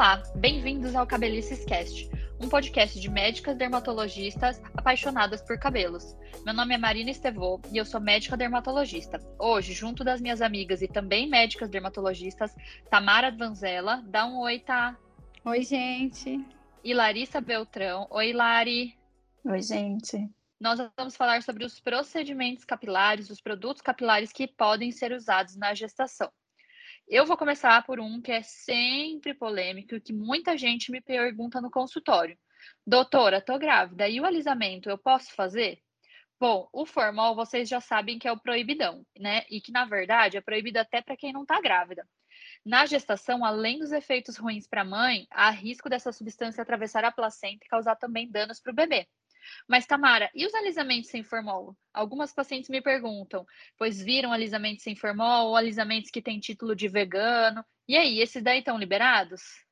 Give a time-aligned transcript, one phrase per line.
[0.00, 2.10] Olá, bem-vindos ao Cabelices Cast,
[2.40, 6.16] um podcast de médicas dermatologistas apaixonadas por cabelos.
[6.42, 9.20] Meu nome é Marina Estevô e eu sou médica dermatologista.
[9.38, 12.56] Hoje, junto das minhas amigas e também médicas dermatologistas,
[12.88, 14.96] Tamara Vanzella, dá um oi, tá?
[15.44, 16.42] Oi, gente.
[16.82, 18.06] E Larissa Beltrão.
[18.08, 18.96] Oi, Lari.
[19.44, 20.30] Oi, gente.
[20.58, 25.74] Nós vamos falar sobre os procedimentos capilares, os produtos capilares que podem ser usados na
[25.74, 26.30] gestação.
[27.12, 31.60] Eu vou começar por um que é sempre polêmico e que muita gente me pergunta
[31.60, 32.38] no consultório.
[32.86, 35.82] Doutora, tô grávida e o alisamento eu posso fazer?
[36.38, 39.42] Bom, o formal vocês já sabem que é o proibidão, né?
[39.50, 42.08] E que na verdade é proibido até para quem não está grávida.
[42.64, 47.10] Na gestação, além dos efeitos ruins para a mãe, há risco dessa substância atravessar a
[47.10, 49.08] placenta e causar também danos para o bebê.
[49.68, 51.76] Mas, Tamara, e os alisamentos sem formol?
[51.92, 56.88] Algumas pacientes me perguntam, pois viram alisamentos sem formol ou alisamentos que têm título de
[56.88, 57.64] vegano.
[57.88, 59.64] E aí, esses daí estão liberados?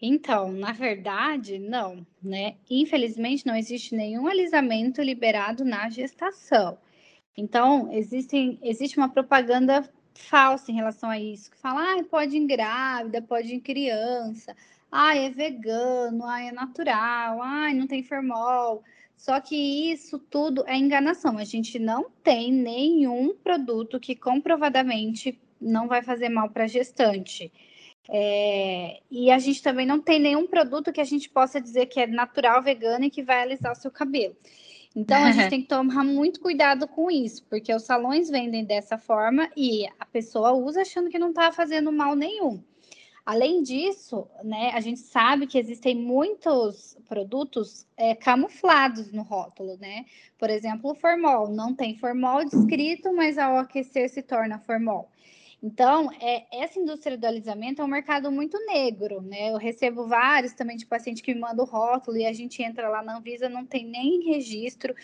[0.00, 2.56] Então, na verdade, não, né?
[2.68, 6.78] Infelizmente, não existe nenhum alisamento liberado na gestação.
[7.36, 12.46] Então, existem, existe uma propaganda falsa em relação a isso, que fala, ah, pode em
[12.46, 14.54] grávida, pode em criança
[14.96, 18.84] ai, é vegano, ai, é natural, ai, não tem formol.
[19.16, 19.56] Só que
[19.90, 21.36] isso tudo é enganação.
[21.36, 27.52] A gente não tem nenhum produto que comprovadamente não vai fazer mal para a gestante.
[28.08, 31.98] É, e a gente também não tem nenhum produto que a gente possa dizer que
[31.98, 34.36] é natural, vegano e que vai alisar o seu cabelo.
[34.94, 38.96] Então a gente tem que tomar muito cuidado com isso, porque os salões vendem dessa
[38.96, 42.62] forma e a pessoa usa achando que não está fazendo mal nenhum.
[43.24, 50.04] Além disso, né, a gente sabe que existem muitos produtos é, camuflados no rótulo, né?
[50.38, 51.48] Por exemplo, o formol.
[51.48, 55.08] Não tem formol descrito, mas ao aquecer se torna formol.
[55.62, 59.50] Então, é, essa indústria do alisamento é um mercado muito negro, né?
[59.50, 62.88] Eu recebo vários também de paciente que me manda o rótulo e a gente entra
[62.88, 64.94] lá na Anvisa, não tem nem registro.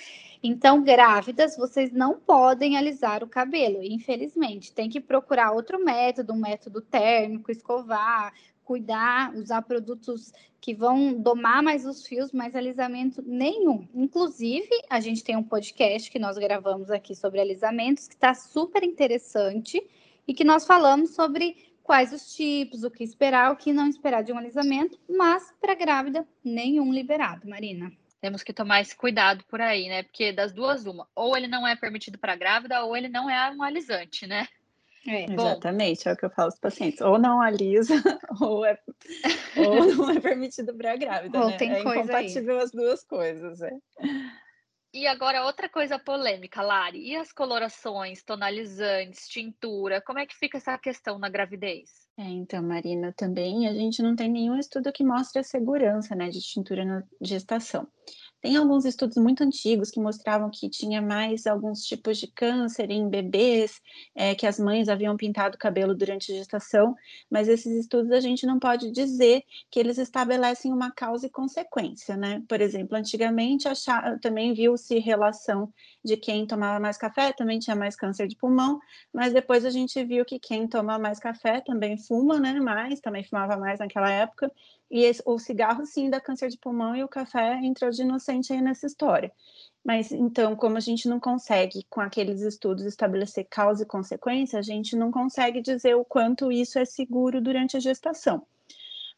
[0.42, 4.72] Então, grávidas, vocês não podem alisar o cabelo, infelizmente.
[4.72, 8.32] Tem que procurar outro método, um método térmico, escovar,
[8.64, 13.88] cuidar, usar produtos que vão domar mais os fios, mas alisamento nenhum.
[13.94, 18.84] Inclusive, a gente tem um podcast que nós gravamos aqui sobre alisamentos, que está super
[18.84, 19.82] interessante
[20.26, 24.22] e que nós falamos sobre quais os tipos, o que esperar, o que não esperar
[24.22, 27.90] de um alisamento, mas para grávida, nenhum liberado, Marina.
[28.20, 30.02] Temos que tomar esse cuidado por aí, né?
[30.02, 33.50] Porque das duas, uma, ou ele não é permitido para grávida, ou ele não é
[33.50, 34.46] um alisante, né?
[35.06, 35.32] É.
[35.32, 37.00] Exatamente, é o que eu falo aos pacientes.
[37.00, 37.94] Ou não alisa,
[38.40, 38.78] ou, é,
[39.56, 41.40] ou não é permitido para grávida.
[41.40, 41.56] Ou né?
[41.56, 42.64] tem é coisa incompatível aí.
[42.64, 43.62] as duas coisas.
[43.62, 43.72] É.
[44.92, 47.10] E agora, outra coisa polêmica, Lari.
[47.10, 50.00] E as colorações, tonalizantes, tintura?
[50.00, 52.08] Como é que fica essa questão na gravidez?
[52.18, 56.28] É, então, Marina, também a gente não tem nenhum estudo que mostre a segurança né,
[56.28, 57.86] de tintura na gestação.
[58.40, 63.08] Tem alguns estudos muito antigos que mostravam que tinha mais alguns tipos de câncer em
[63.08, 63.80] bebês,
[64.14, 66.94] é, que as mães haviam pintado o cabelo durante a gestação,
[67.30, 72.16] mas esses estudos a gente não pode dizer que eles estabelecem uma causa e consequência,
[72.16, 72.42] né?
[72.48, 75.72] Por exemplo, antigamente achar, também viu-se relação
[76.02, 78.78] de quem tomava mais café também tinha mais câncer de pulmão,
[79.12, 82.54] mas depois a gente viu que quem toma mais café também fuma, né?
[82.60, 84.50] Mais, também fumava mais naquela época,
[84.90, 88.52] e esse, o cigarro sim dá câncer de pulmão e o café entrou de inocente
[88.52, 89.32] aí nessa história.
[89.84, 94.62] Mas então, como a gente não consegue, com aqueles estudos, estabelecer causa e consequência, a
[94.62, 98.46] gente não consegue dizer o quanto isso é seguro durante a gestação.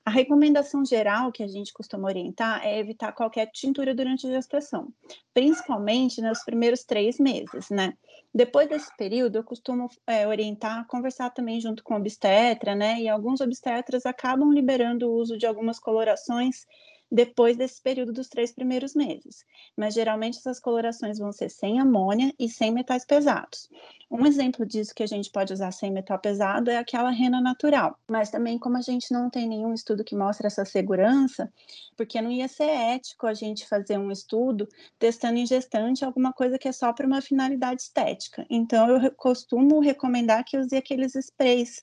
[0.05, 4.93] A recomendação geral que a gente costuma orientar é evitar qualquer tintura durante a gestação,
[5.33, 7.97] principalmente nos primeiros três meses, né?
[8.35, 13.01] Depois desse período, eu costumo é, orientar, conversar também junto com obstetra, né?
[13.01, 16.67] E alguns obstetras acabam liberando o uso de algumas colorações
[17.13, 19.45] depois desse período dos três primeiros meses.
[19.77, 23.69] Mas geralmente essas colorações vão ser sem amônia e sem metais pesados.
[24.11, 27.99] Um exemplo disso que a gente pode usar sem metal pesado é aquela rena natural.
[28.11, 31.53] Mas também, como a gente não tem nenhum estudo que mostre essa segurança,
[31.97, 34.67] porque não ia ser ético a gente fazer um estudo
[34.99, 38.47] testando em gestante alguma coisa que é só para uma finalidade estética.
[38.49, 41.83] Então, eu costumo recomendar que use aqueles sprays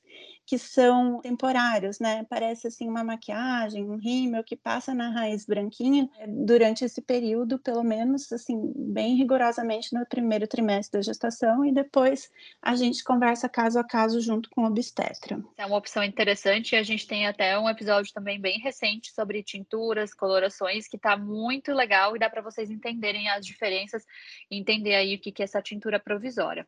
[0.49, 2.25] que são temporários, né?
[2.27, 7.59] Parece assim uma maquiagem, um rímel que passa na raiz branquinha eh, durante esse período,
[7.59, 13.47] pelo menos assim, bem rigorosamente no primeiro trimestre da gestação e depois a gente conversa
[13.47, 15.39] caso a caso junto com o obstetra.
[15.55, 20.15] É uma opção interessante a gente tem até um episódio também bem recente sobre tinturas,
[20.15, 24.03] colorações, que tá muito legal e dá para vocês entenderem as diferenças
[24.49, 26.67] e entender aí o que é essa tintura provisória.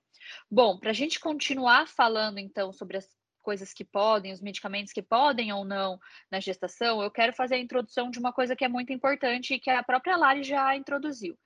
[0.51, 3.09] Bom, para a gente continuar falando então sobre as
[3.41, 5.99] coisas que podem, os medicamentos que podem ou não
[6.29, 9.59] na gestação, eu quero fazer a introdução de uma coisa que é muito importante e
[9.59, 11.37] que a própria Lari já introduziu.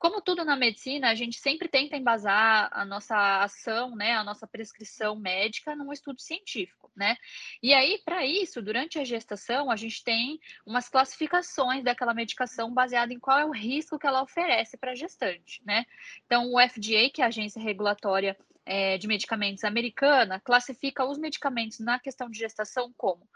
[0.00, 4.46] Como tudo na medicina, a gente sempre tenta embasar a nossa ação, né, a nossa
[4.46, 7.18] prescrição médica num estudo científico, né?
[7.62, 13.12] E aí, para isso, durante a gestação, a gente tem umas classificações daquela medicação baseada
[13.12, 15.84] em qual é o risco que ela oferece para a gestante, né?
[16.24, 18.34] Então, o FDA, que é a agência regulatória
[18.70, 23.28] é, de medicamentos americana, classifica os medicamentos na questão de gestação como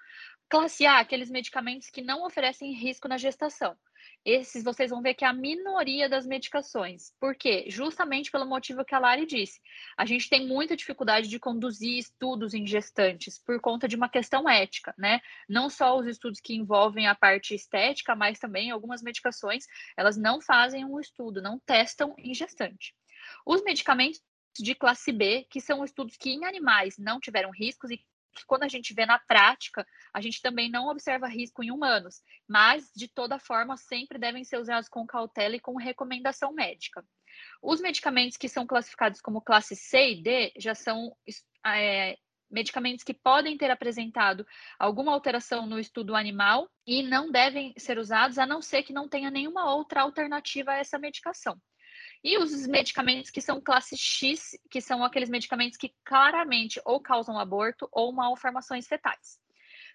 [0.48, 3.76] classe A, aqueles medicamentos que não oferecem risco na gestação.
[4.24, 7.12] Esses vocês vão ver que é a minoria das medicações.
[7.18, 7.64] Por quê?
[7.66, 9.60] Justamente pelo motivo que a Lari disse.
[9.96, 14.48] A gente tem muita dificuldade de conduzir estudos em gestantes por conta de uma questão
[14.48, 15.20] ética, né?
[15.48, 19.66] Não só os estudos que envolvem a parte estética, mas também algumas medicações,
[19.96, 22.94] elas não fazem um estudo, não testam em gestante.
[23.44, 24.22] Os medicamentos
[24.62, 27.98] de classe B, que são estudos que em animais não tiveram riscos e
[28.34, 32.22] que quando a gente vê na prática, a gente também não observa risco em humanos,
[32.48, 37.04] mas de toda forma sempre devem ser usados com cautela e com recomendação médica.
[37.62, 41.16] Os medicamentos que são classificados como classe C e D já são
[41.64, 42.16] é,
[42.50, 44.46] medicamentos que podem ter apresentado
[44.78, 49.08] alguma alteração no estudo animal e não devem ser usados a não ser que não
[49.08, 51.60] tenha nenhuma outra alternativa a essa medicação.
[52.24, 57.38] E os medicamentos que são classe X, que são aqueles medicamentos que claramente ou causam
[57.38, 59.38] aborto ou malformações fetais.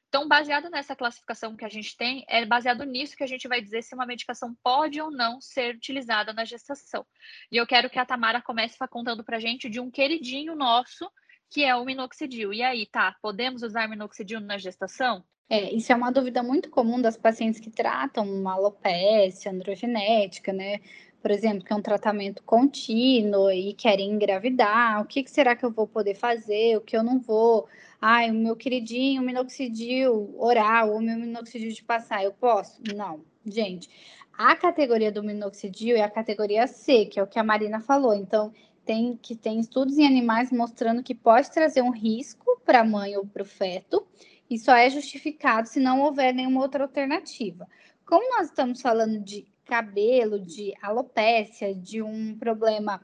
[0.10, 3.62] Então, baseado nessa classificação que a gente tem, é baseado nisso que a gente vai
[3.62, 7.06] dizer se uma medicação pode ou não ser utilizada na gestação.
[7.52, 11.12] E eu quero que a Tamara comece contando para a gente de um queridinho nosso,
[11.50, 12.52] que é o minoxidil.
[12.52, 15.24] E aí, tá, podemos usar minoxidil na gestação?
[15.48, 20.80] É, isso é uma dúvida muito comum das pacientes que tratam uma alopecia androgenética, né?
[21.22, 25.66] Por exemplo, que é um tratamento contínuo e querem engravidar, o que, que, será que
[25.66, 27.68] eu vou poder fazer, o que eu não vou?
[28.02, 32.82] Ai, o meu queridinho minoxidil oral, ou meu minoxidil de passar, eu posso?
[32.96, 33.90] Não, gente.
[34.38, 38.14] A categoria do minoxidil é a categoria C, que é o que a Marina falou.
[38.14, 38.54] Então,
[38.86, 43.18] tem que tem estudos em animais mostrando que pode trazer um risco para a mãe
[43.18, 44.08] ou para o feto,
[44.50, 47.68] e só é justificado se não houver nenhuma outra alternativa.
[48.06, 53.00] Como nós estamos falando de cabelo, de alopécia, de um problema,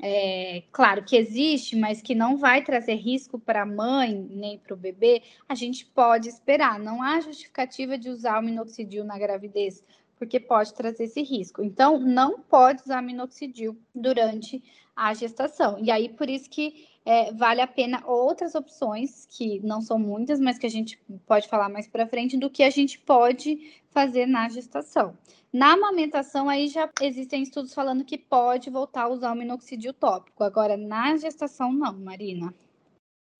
[0.00, 4.72] é, claro, que existe, mas que não vai trazer risco para a mãe nem para
[4.72, 6.78] o bebê, a gente pode esperar.
[6.78, 9.84] Não há justificativa de usar o minoxidil na gravidez,
[10.18, 11.62] porque pode trazer esse risco.
[11.62, 14.62] Então, não pode usar minoxidil durante
[14.94, 15.78] a gestação.
[15.78, 20.40] E aí, por isso que é, vale a pena outras opções, que não são muitas,
[20.40, 24.26] mas que a gente pode falar mais para frente, do que a gente pode fazer
[24.26, 25.16] na gestação.
[25.52, 30.42] Na amamentação, aí já existem estudos falando que pode voltar a usar o minoxidil tópico.
[30.42, 32.52] Agora, na gestação, não, Marina.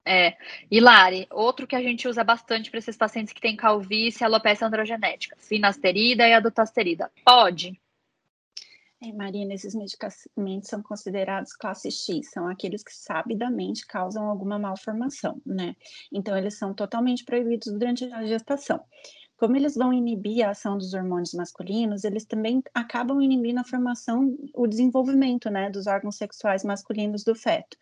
[0.07, 0.37] É,
[0.71, 4.67] e Lari, outro que a gente usa bastante para esses pacientes que têm calvície alopecia
[4.67, 7.11] androgenética, finasterida e adutasterida.
[7.25, 7.81] Pode?
[9.03, 15.43] É, Marina, esses medicamentos são considerados classe X, são aqueles que sabidamente causam alguma malformação,
[15.45, 15.75] né?
[16.11, 18.83] Então, eles são totalmente proibidos durante a gestação
[19.37, 24.35] como eles vão inibir a ação dos hormônios masculinos, eles também acabam inibindo a formação,
[24.55, 27.77] o desenvolvimento, né, dos órgãos sexuais masculinos do feto.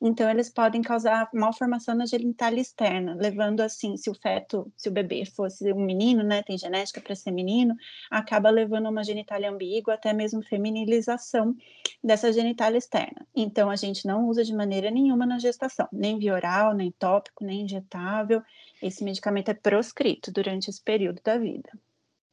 [0.00, 4.92] Então, eles podem causar malformação na genitália externa, levando assim, se o feto, se o
[4.92, 7.74] bebê fosse um menino, né, tem genética para ser menino,
[8.10, 11.56] acaba levando a uma genitália ambígua, até mesmo feminilização
[12.02, 13.26] dessa genitália externa.
[13.34, 17.44] Então, a gente não usa de maneira nenhuma na gestação, nem via oral, nem tópico,
[17.44, 18.42] nem injetável.
[18.82, 21.70] Esse medicamento é proscrito durante esse período da vida.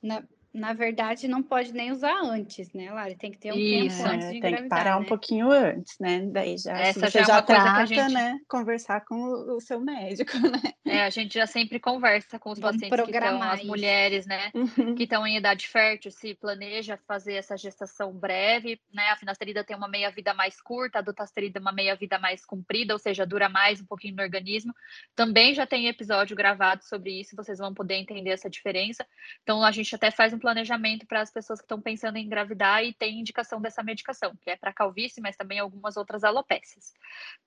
[0.02, 3.16] Na, na verdade, não pode nem usar antes, né, Lari?
[3.16, 4.98] Tem que ter um Isso, tempo antes de Tem que parar né?
[4.98, 6.26] um pouquinho antes, né?
[6.26, 8.14] Daí já, Essa você já, é já trata, gente...
[8.14, 8.38] né?
[8.50, 10.74] Conversar com o, o, seu médico, né?
[10.86, 14.52] É, a gente já sempre conversa com os Vamos pacientes que estão, as mulheres, né?
[14.54, 14.94] Uhum.
[14.94, 19.10] Que estão em idade fértil, se planeja fazer essa gestação breve, né?
[19.10, 23.26] A finasterida tem uma meia-vida mais curta, a dutasterida uma meia-vida mais comprida, ou seja,
[23.26, 24.74] dura mais um pouquinho no organismo.
[25.16, 29.08] Também já tem episódio gravado sobre isso, vocês vão poder entender essa diferença.
[29.44, 32.84] Então, a gente até faz um planejamento para as pessoas que estão pensando em engravidar
[32.84, 36.94] e tem indicação dessa medicação, que é para calvície, mas também algumas outras alopécias.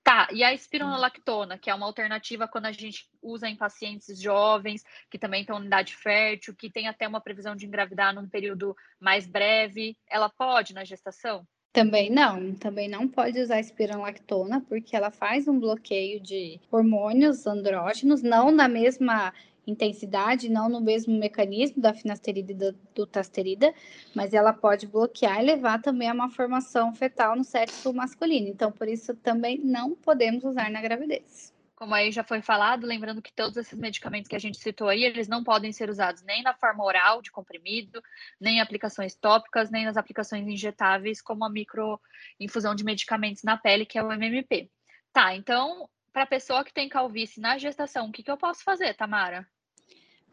[0.03, 4.83] Tá, e a espironolactona, que é uma alternativa quando a gente usa em pacientes jovens,
[5.11, 8.75] que também estão em idade fértil, que tem até uma previsão de engravidar num período
[8.99, 11.45] mais breve, ela pode na gestação?
[11.75, 18.23] Também não, também não pode usar espironolactona, porque ela faz um bloqueio de hormônios andrógenos,
[18.23, 19.33] não na mesma
[19.67, 23.73] intensidade, não no mesmo mecanismo da finasterida e do, do tasterida,
[24.13, 28.47] mas ela pode bloquear e levar também a uma formação fetal no sexo masculino.
[28.47, 31.53] Então, por isso também não podemos usar na gravidez.
[31.75, 35.03] como aí já foi falado, lembrando que todos esses medicamentos que a gente citou aí,
[35.03, 38.01] eles não podem ser usados nem na forma oral de comprimido,
[38.39, 43.85] nem em aplicações tópicas, nem nas aplicações injetáveis, como a microinfusão de medicamentos na pele,
[43.85, 44.69] que é o MMP.
[45.11, 48.63] Tá, então, para a pessoa que tem calvície na gestação, o que, que eu posso
[48.63, 49.45] fazer, Tamara?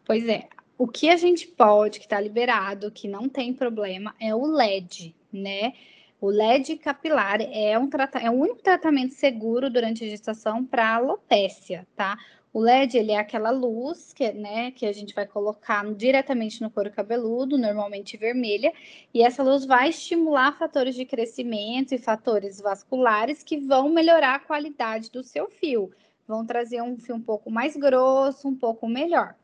[0.04, 4.35] Pois é, o que a gente pode, que está liberado, que não tem problema, é
[4.35, 5.73] o LED, né?
[6.21, 7.88] O LED capilar é, um
[8.21, 12.16] é o único tratamento seguro durante a gestação para alopécia, tá?
[12.52, 16.71] O LED ele é aquela luz que, né, que a gente vai colocar diretamente no
[16.71, 18.73] couro cabeludo, normalmente vermelha,
[19.14, 24.40] e essa luz vai estimular fatores de crescimento e fatores vasculares que vão melhorar a
[24.40, 25.90] qualidade do seu fio,
[26.28, 29.35] vão trazer um fio um pouco mais grosso, um pouco melhor.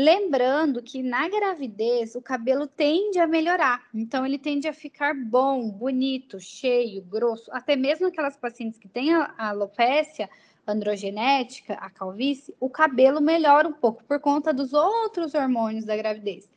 [0.00, 5.68] Lembrando que na gravidez o cabelo tende a melhorar, então ele tende a ficar bom,
[5.68, 7.50] bonito, cheio, grosso.
[7.52, 10.30] Até mesmo aquelas pacientes que têm a alopecia
[10.64, 16.48] androgenética, a calvície, o cabelo melhora um pouco por conta dos outros hormônios da gravidez.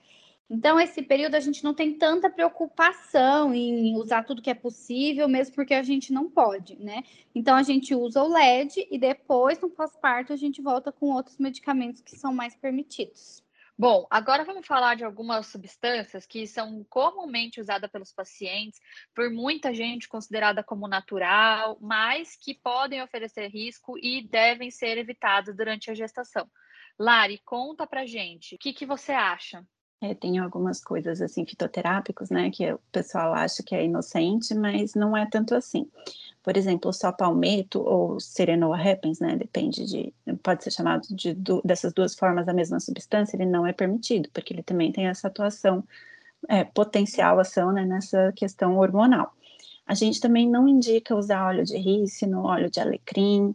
[0.53, 5.25] Então, esse período a gente não tem tanta preocupação em usar tudo que é possível,
[5.29, 7.05] mesmo porque a gente não pode, né?
[7.33, 11.37] Então, a gente usa o LED e depois, no pós-parto, a gente volta com outros
[11.37, 13.41] medicamentos que são mais permitidos.
[13.77, 18.77] Bom, agora vamos falar de algumas substâncias que são comumente usadas pelos pacientes,
[19.15, 25.55] por muita gente considerada como natural, mas que podem oferecer risco e devem ser evitadas
[25.55, 26.45] durante a gestação.
[26.99, 29.65] Lari, conta pra gente, o que, que você acha?
[30.03, 34.95] É, tem algumas coisas assim fitoterápicos, né, que o pessoal acha que é inocente, mas
[34.95, 35.87] não é tanto assim.
[36.41, 41.93] Por exemplo, só palmeto ou serenoa repens, né, depende de, pode ser chamado de dessas
[41.93, 45.83] duas formas a mesma substância, ele não é permitido, porque ele também tem essa atuação,
[46.49, 49.31] é, potencial ação, né, nessa questão hormonal.
[49.85, 53.53] A gente também não indica usar óleo de rícino, óleo de alecrim,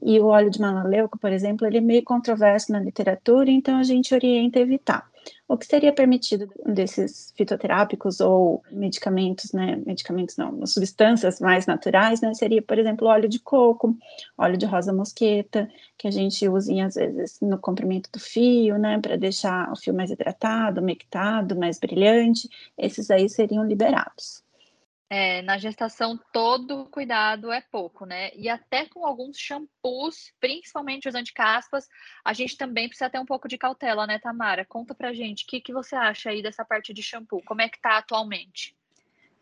[0.00, 3.82] e o óleo de malaleuco, por exemplo, ele é meio controverso na literatura, então a
[3.82, 5.12] gente orienta a evitar.
[5.52, 9.76] O que seria permitido desses fitoterápicos ou medicamentos, né?
[9.84, 12.32] Medicamentos não, substâncias mais naturais, né?
[12.32, 13.94] Seria, por exemplo, óleo de coco,
[14.38, 15.68] óleo de rosa mosqueta,
[15.98, 18.98] que a gente usa às vezes no comprimento do fio, né?
[18.98, 22.48] Para deixar o fio mais hidratado, umectado, mais brilhante.
[22.78, 24.42] Esses aí seriam liberados
[25.14, 28.30] é, na gestação todo cuidado é pouco, né?
[28.34, 31.86] E até com alguns shampoos, principalmente os anticaspas,
[32.24, 34.64] a gente também precisa ter um pouco de cautela, né, Tamara?
[34.64, 37.42] Conta pra gente, o que, que você acha aí dessa parte de shampoo?
[37.44, 38.74] Como é que tá atualmente?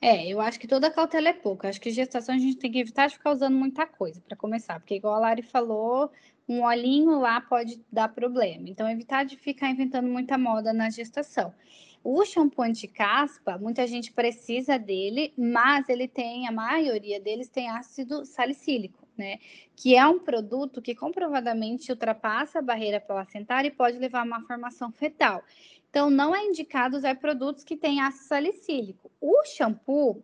[0.02, 1.64] É, eu acho que toda cautela é pouco.
[1.64, 4.80] Acho que gestação a gente tem que evitar de ficar usando muita coisa para começar,
[4.80, 6.10] porque igual a Lari falou,
[6.50, 8.68] um olhinho lá pode dar problema.
[8.68, 11.54] Então, evitar de ficar inventando muita moda na gestação.
[12.02, 18.24] O shampoo anti-caspa, muita gente precisa dele, mas ele tem, a maioria deles tem ácido
[18.24, 19.38] salicílico, né?
[19.76, 24.42] Que é um produto que comprovadamente ultrapassa a barreira placentária e pode levar a uma
[24.42, 25.44] formação fetal.
[25.88, 29.08] Então, não é indicado usar produtos que têm ácido salicílico.
[29.20, 30.20] O shampoo,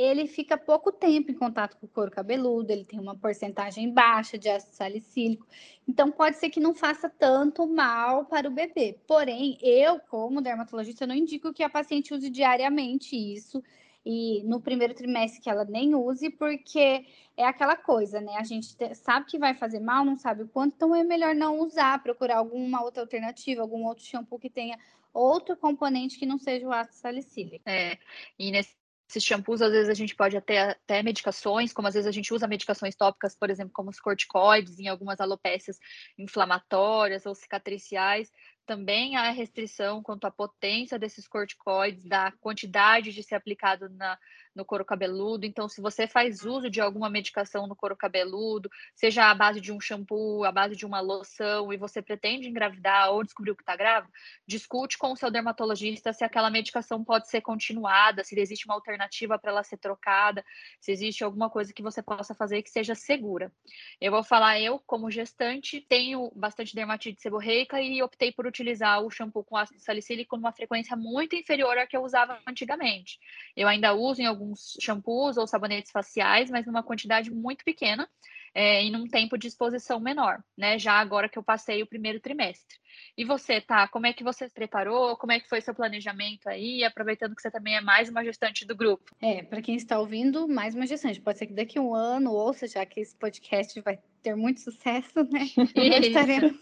[0.00, 4.38] ele fica pouco tempo em contato com o couro cabeludo, ele tem uma porcentagem baixa
[4.38, 5.46] de ácido salicílico,
[5.86, 8.98] então pode ser que não faça tanto mal para o bebê.
[9.06, 13.62] Porém, eu, como dermatologista, não indico que a paciente use diariamente isso
[14.04, 17.04] e no primeiro trimestre que ela nem use, porque
[17.36, 18.36] é aquela coisa, né?
[18.36, 21.60] A gente sabe que vai fazer mal, não sabe o quanto, então é melhor não
[21.60, 24.78] usar, procurar alguma outra alternativa, algum outro shampoo que tenha
[25.12, 27.68] outro componente que não seja o ácido salicílico.
[27.68, 27.98] É,
[28.38, 28.79] e nesse
[29.10, 32.32] esses shampoos, às vezes, a gente pode até, até medicações, como às vezes a gente
[32.32, 35.78] usa medicações tópicas, por exemplo, como os corticoides, em algumas alopécias
[36.16, 38.30] inflamatórias ou cicatriciais.
[38.64, 44.16] Também há restrição quanto à potência desses corticoides, da quantidade de ser aplicado na,
[44.54, 45.46] no couro cabeludo.
[45.46, 49.72] Então, se você faz uso de alguma medicação no couro cabeludo, seja a base de
[49.72, 53.76] um shampoo, a base de uma loção, e você pretende engravidar ou descobriu que está
[53.76, 54.12] grávida,
[54.46, 59.38] discute com o seu dermatologista se aquela medicação pode ser continuada, se existe uma alternativa
[59.38, 60.44] para ela ser trocada,
[60.80, 63.52] se existe alguma coisa que você possa fazer que seja segura.
[64.00, 69.10] Eu vou falar, eu, como gestante, tenho bastante dermatite seborreica e optei por utilizar o
[69.10, 73.18] shampoo com ácido salicílico numa frequência muito inferior à que eu usava antigamente.
[73.56, 74.39] Eu ainda uso em alguns
[74.80, 78.08] shampoos ou sabonetes faciais, mas numa quantidade muito pequena
[78.54, 80.78] é, e num tempo de exposição menor, né?
[80.78, 82.78] Já agora que eu passei o primeiro trimestre.
[83.16, 83.86] E você, tá?
[83.88, 85.16] Como é que você se preparou?
[85.16, 86.82] Como é que foi seu planejamento aí?
[86.84, 89.14] Aproveitando que você também é mais uma gestante do grupo.
[89.20, 91.20] É, para quem está ouvindo, mais uma gestante.
[91.20, 94.60] Pode ser que daqui a um ano, ouça, já que esse podcast vai ter muito
[94.60, 95.46] sucesso, né?
[95.76, 96.52] Já estaremos,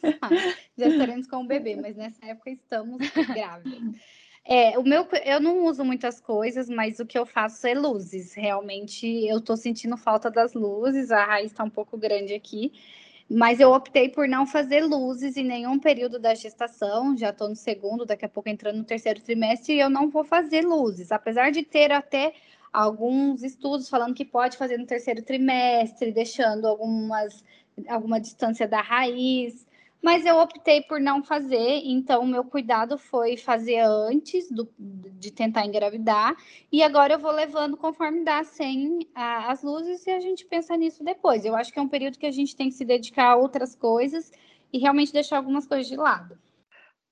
[0.76, 2.98] já estaremos com o bebê, mas nessa época estamos
[3.34, 3.96] grávidas.
[4.50, 8.32] É, o meu, eu não uso muitas coisas, mas o que eu faço é luzes.
[8.32, 12.72] Realmente, eu tô sentindo falta das luzes, a raiz está um pouco grande aqui.
[13.30, 17.14] Mas eu optei por não fazer luzes em nenhum período da gestação.
[17.14, 20.24] Já estou no segundo, daqui a pouco entrando no terceiro trimestre, e eu não vou
[20.24, 21.12] fazer luzes.
[21.12, 22.32] Apesar de ter até
[22.72, 27.44] alguns estudos falando que pode fazer no terceiro trimestre, deixando algumas,
[27.86, 29.67] alguma distância da raiz
[30.02, 35.66] mas eu optei por não fazer, então meu cuidado foi fazer antes do, de tentar
[35.66, 36.36] engravidar,
[36.70, 40.76] e agora eu vou levando conforme dá sem a, as luzes e a gente pensa
[40.76, 41.44] nisso depois.
[41.44, 43.74] Eu acho que é um período que a gente tem que se dedicar a outras
[43.74, 44.30] coisas
[44.72, 46.38] e realmente deixar algumas coisas de lado.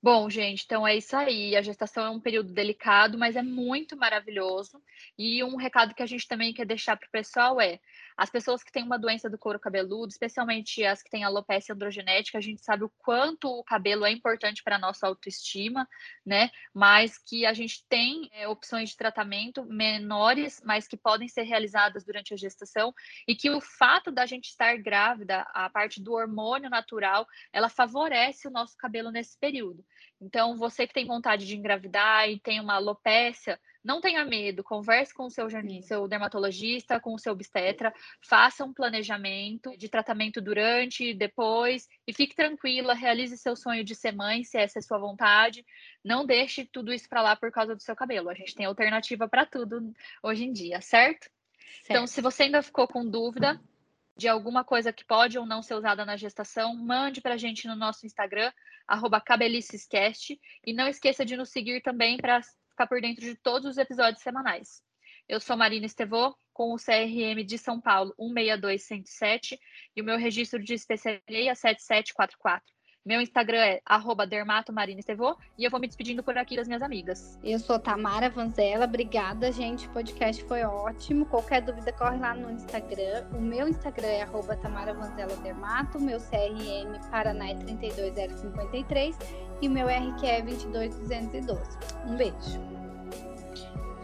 [0.07, 1.57] Bom, gente, então é isso aí.
[1.57, 4.81] A gestação é um período delicado, mas é muito maravilhoso.
[5.19, 7.81] E um recado que a gente também quer deixar para o pessoal é:
[8.17, 12.39] as pessoas que têm uma doença do couro cabeludo, especialmente as que têm alopecia androgenética,
[12.39, 15.89] a gente sabe o quanto o cabelo é importante para a nossa autoestima,
[16.25, 16.53] né?
[16.73, 22.05] Mas que a gente tem é, opções de tratamento menores, mas que podem ser realizadas
[22.05, 22.95] durante a gestação,
[23.27, 28.47] e que o fato da gente estar grávida, a parte do hormônio natural, ela favorece
[28.47, 29.85] o nosso cabelo nesse período.
[30.21, 35.15] Então, você que tem vontade de engravidar e tem uma alopecia, não tenha medo, converse
[35.15, 35.47] com o seu,
[35.83, 42.13] seu dermatologista, com o seu obstetra, faça um planejamento de tratamento durante e depois, e
[42.13, 45.65] fique tranquila, realize seu sonho de ser mãe, se essa é sua vontade.
[46.05, 48.29] Não deixe tudo isso para lá por causa do seu cabelo.
[48.29, 51.31] A gente tem alternativa para tudo hoje em dia, certo?
[51.85, 51.91] certo?
[51.91, 53.61] Então, se você ainda ficou com dúvida,
[54.17, 57.69] de alguma coisa que pode ou não ser usada na gestação, mande para a gente
[57.69, 58.51] no nosso Instagram,
[59.25, 63.79] cabelicescast, e não esqueça de nos seguir também para ficar por dentro de todos os
[63.79, 64.83] episódios semanais.
[65.29, 69.59] Eu sou Marina Estevô, com o CRM de São Paulo 162107
[69.95, 72.76] e o meu registro de especiaria 7744.
[73.07, 73.81] Meu Instagram é
[74.29, 77.39] dermatomarinestevô e eu vou me despedindo por aqui das minhas amigas.
[77.45, 79.87] Eu sou Tamara Vanzella, obrigada, gente.
[79.87, 81.25] O podcast foi ótimo.
[81.27, 83.29] Qualquer dúvida, corre lá no Instagram.
[83.33, 89.17] O meu Instagram é arroba Tamara Vanzella Dermato, meu CRM Paraná é 32053
[89.63, 91.79] e meu RQ é 22212.
[92.09, 92.77] Um beijo.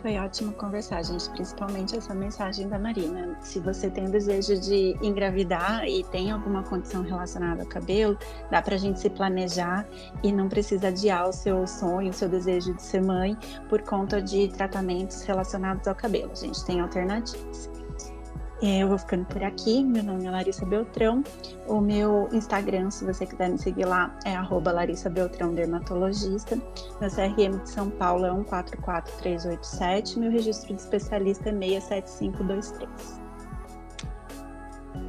[0.03, 3.37] Foi ótimo conversar, gente, principalmente essa mensagem da Marina.
[3.41, 8.19] Se você tem o desejo de engravidar e tem alguma condição relacionada ao cabelo,
[8.51, 9.87] dá para a gente se planejar
[10.21, 13.39] e não precisa adiar o seu sonho, o seu desejo de ser mãe
[13.69, 16.33] por conta de tratamentos relacionados ao cabelo.
[16.33, 17.71] A gente tem alternativas.
[18.63, 19.83] É, eu vou ficando por aqui.
[19.83, 21.25] Meu nome é Larissa Beltrão.
[21.67, 24.37] O meu Instagram, se você quiser me seguir lá, é
[24.73, 26.57] Larissa Beltrão Dermatologista.
[27.01, 30.19] Meu CRM de São Paulo é 144387.
[30.21, 33.21] Meu registro de especialista é 67523.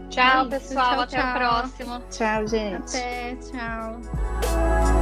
[0.10, 0.86] Tchau, pessoal.
[0.86, 1.28] Tchau, até tchau.
[1.28, 2.02] a próxima.
[2.10, 2.98] Tchau, gente.
[2.98, 4.93] Até, tchau.